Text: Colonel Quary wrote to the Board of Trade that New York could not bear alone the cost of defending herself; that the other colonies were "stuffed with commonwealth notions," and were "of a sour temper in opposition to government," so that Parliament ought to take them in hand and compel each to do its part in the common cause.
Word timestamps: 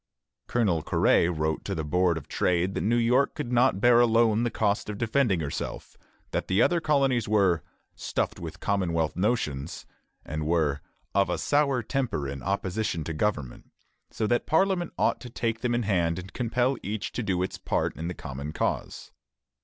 Colonel 0.47 0.81
Quary 0.81 1.29
wrote 1.29 1.63
to 1.63 1.75
the 1.75 1.83
Board 1.83 2.17
of 2.17 2.27
Trade 2.27 2.73
that 2.73 2.81
New 2.81 2.95
York 2.95 3.35
could 3.35 3.51
not 3.51 3.79
bear 3.79 3.99
alone 3.99 4.41
the 4.41 4.49
cost 4.49 4.89
of 4.89 4.97
defending 4.97 5.41
herself; 5.41 5.95
that 6.31 6.47
the 6.47 6.59
other 6.59 6.81
colonies 6.81 7.27
were 7.27 7.61
"stuffed 7.93 8.39
with 8.39 8.59
commonwealth 8.59 9.15
notions," 9.15 9.85
and 10.25 10.47
were 10.47 10.81
"of 11.13 11.29
a 11.29 11.37
sour 11.37 11.83
temper 11.83 12.27
in 12.27 12.41
opposition 12.41 13.03
to 13.03 13.13
government," 13.13 13.69
so 14.09 14.25
that 14.25 14.47
Parliament 14.47 14.91
ought 14.97 15.21
to 15.21 15.29
take 15.29 15.61
them 15.61 15.75
in 15.75 15.83
hand 15.83 16.17
and 16.17 16.33
compel 16.33 16.77
each 16.81 17.11
to 17.11 17.21
do 17.21 17.43
its 17.43 17.59
part 17.59 17.95
in 17.95 18.07
the 18.07 18.15
common 18.15 18.53
cause. 18.53 19.11